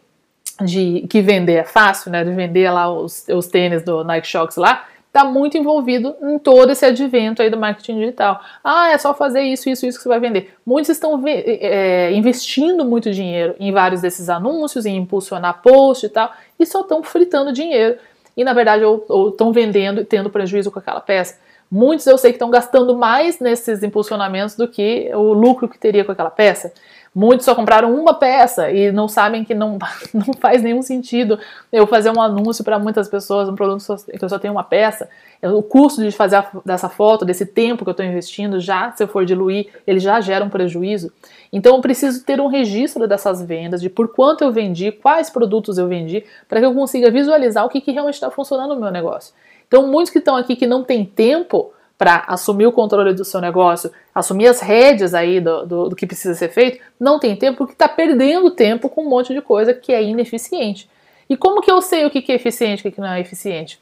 [0.61, 2.23] de que vender é fácil, né?
[2.23, 4.85] De vender lá os, os tênis do Nike Shox lá,
[5.17, 8.39] está muito envolvido em todo esse advento aí do marketing digital.
[8.63, 10.53] Ah, é só fazer isso, isso, isso que você vai vender.
[10.63, 16.31] Muitos estão é, investindo muito dinheiro em vários desses anúncios, em impulsionar post e tal,
[16.59, 17.97] e só estão fritando dinheiro.
[18.35, 21.39] E na verdade, ou estão vendendo e tendo prejuízo com aquela peça.
[21.69, 26.05] Muitos eu sei que estão gastando mais nesses impulsionamentos do que o lucro que teria
[26.05, 26.71] com aquela peça.
[27.17, 29.79] Muitos só compraram uma peça e não sabem que não,
[30.13, 31.39] não faz nenhum sentido
[31.73, 35.09] eu fazer um anúncio para muitas pessoas, um produto que eu só tenho uma peça.
[35.41, 39.01] O custo de fazer a, dessa foto, desse tempo que eu estou investindo, já, se
[39.01, 41.11] eu for diluir, ele já gera um prejuízo.
[41.51, 45.79] Então eu preciso ter um registro dessas vendas, de por quanto eu vendi, quais produtos
[45.79, 48.91] eu vendi, para que eu consiga visualizar o que, que realmente está funcionando no meu
[48.91, 49.33] negócio.
[49.67, 53.41] Então, muitos que estão aqui que não têm tempo para assumir o controle do seu
[53.41, 57.57] negócio, assumir as rédeas aí do, do, do que precisa ser feito, não tem tempo
[57.57, 60.87] porque está perdendo tempo com um monte de coisa que é ineficiente.
[61.29, 63.79] E como que eu sei o que é eficiente e o que não é eficiente?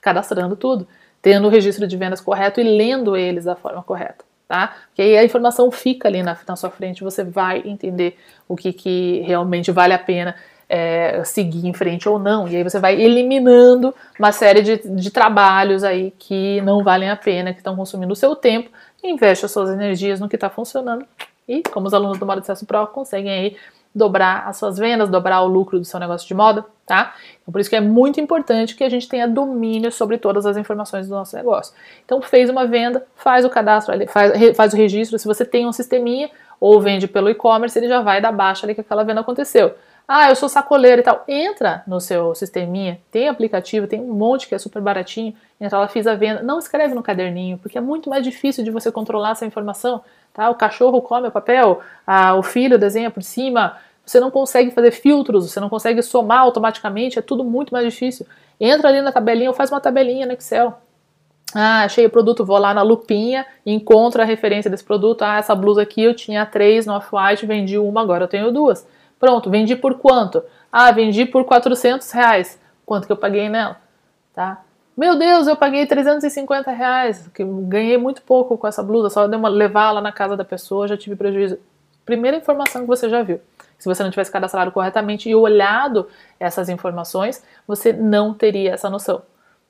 [0.00, 0.86] Cadastrando tudo,
[1.20, 4.24] tendo o registro de vendas correto e lendo eles da forma correta.
[4.46, 4.74] Tá?
[4.94, 8.16] Que aí a informação fica ali na, na sua frente, você vai entender
[8.48, 10.34] o que, que realmente vale a pena
[10.72, 12.46] é, seguir em frente ou não.
[12.46, 17.16] E aí você vai eliminando uma série de, de trabalhos aí que não valem a
[17.16, 18.70] pena, que estão consumindo o seu tempo,
[19.02, 21.04] investe as suas energias no que está funcionando.
[21.48, 23.56] E como os alunos do Modo de Sucesso Pro conseguem aí
[23.92, 27.14] dobrar as suas vendas, dobrar o lucro do seu negócio de moda, tá?
[27.42, 30.56] Então, por isso que é muito importante que a gente tenha domínio sobre todas as
[30.56, 31.74] informações do nosso negócio.
[32.04, 35.18] Então, fez uma venda, faz o cadastro, faz, faz o registro.
[35.18, 38.76] Se você tem um sisteminha ou vende pelo e-commerce, ele já vai dar baixa ali
[38.76, 39.74] que aquela venda aconteceu.
[40.12, 41.22] Ah, eu sou sacoleiro e tal.
[41.28, 45.32] Entra no seu sisteminha, tem aplicativo, tem um monte que é super baratinho.
[45.60, 46.42] Entra lá, fiz a venda.
[46.42, 50.02] Não escreve no caderninho, porque é muito mais difícil de você controlar essa informação.
[50.34, 50.50] Tá?
[50.50, 53.76] O cachorro come o papel, a, o filho desenha por cima.
[54.04, 58.26] você não consegue fazer filtros, você não consegue somar automaticamente, é tudo muito mais difícil.
[58.60, 60.76] Entra ali na tabelinha ou faz uma tabelinha no Excel.
[61.54, 65.22] Ah, achei o produto, vou lá na lupinha, encontro a referência desse produto.
[65.22, 68.84] Ah, essa blusa aqui eu tinha três no Off-White, vendi uma, agora eu tenho duas.
[69.20, 70.42] Pronto, vendi por quanto?
[70.72, 72.58] Ah, vendi por 400 reais.
[72.86, 73.76] Quanto que eu paguei nela?
[74.34, 74.62] Tá?
[74.96, 79.36] Meu Deus, eu paguei 350 reais, que ganhei muito pouco com essa blusa, só de
[79.36, 81.58] levar lá na casa da pessoa, já tive prejuízo.
[82.04, 83.40] Primeira informação que você já viu.
[83.78, 86.08] Se você não tivesse cadastrado corretamente e olhado
[86.38, 89.22] essas informações, você não teria essa noção.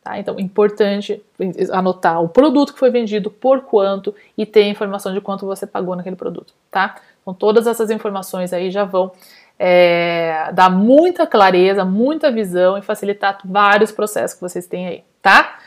[0.02, 0.18] Tá?
[0.18, 1.22] Então, importante
[1.72, 5.66] anotar o produto que foi vendido, por quanto e ter a informação de quanto você
[5.66, 6.54] pagou naquele produto.
[6.70, 6.96] Tá?
[7.20, 9.12] Então, todas essas informações aí já vão
[9.62, 15.04] é, dar muita clareza, muita visão e facilitar vários processos que vocês têm aí.
[15.20, 15.58] Tá?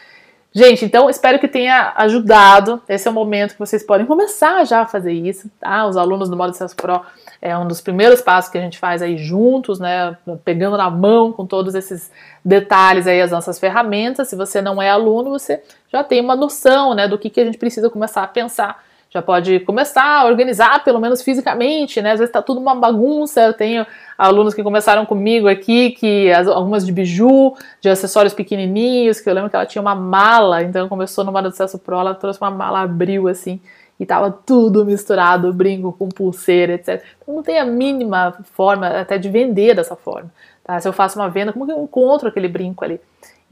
[0.51, 2.81] Gente, então espero que tenha ajudado.
[2.89, 5.85] Esse é o momento que vocês podem começar já a fazer isso, tá?
[5.85, 7.01] Os alunos do Modo Acesso Pro
[7.39, 10.17] é um dos primeiros passos que a gente faz aí juntos, né?
[10.43, 12.11] Pegando na mão com todos esses
[12.43, 14.27] detalhes aí as nossas ferramentas.
[14.27, 17.45] Se você não é aluno, você já tem uma noção, né, do que, que a
[17.45, 18.83] gente precisa começar a pensar
[19.13, 22.13] já pode começar a organizar, pelo menos fisicamente, né?
[22.13, 23.41] Às vezes está tudo uma bagunça.
[23.41, 23.85] Eu tenho
[24.17, 29.33] alunos que começaram comigo aqui, que as, algumas de biju, de acessórios pequenininhos, que eu
[29.35, 32.49] lembro que ela tinha uma mala, então começou no Modo Acesso Pro, ela trouxe uma
[32.49, 33.61] mala, abriu assim,
[33.99, 37.03] e tava tudo misturado, brinco com pulseira, etc.
[37.21, 40.31] Então não tem a mínima forma até de vender dessa forma.
[40.63, 40.79] Tá?
[40.79, 42.99] Se eu faço uma venda, como que eu encontro aquele brinco ali?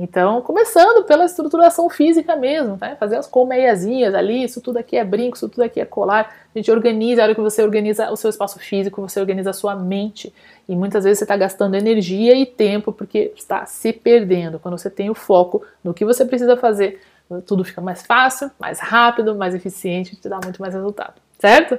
[0.03, 2.95] Então, começando pela estruturação física mesmo, tá?
[2.95, 6.33] fazer as colmeiazinhas ali, isso tudo aqui é brinco, isso tudo aqui é colar.
[6.55, 9.53] A gente organiza, a hora que você organiza o seu espaço físico, você organiza a
[9.53, 10.33] sua mente.
[10.67, 14.57] E muitas vezes você está gastando energia e tempo porque está se perdendo.
[14.57, 16.99] Quando você tem o foco no que você precisa fazer,
[17.45, 21.77] tudo fica mais fácil, mais rápido, mais eficiente, te dá muito mais resultado, certo?